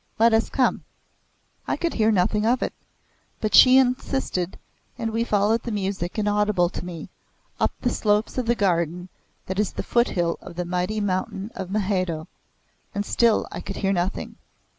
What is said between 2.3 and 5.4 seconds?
of it, but she insisted and we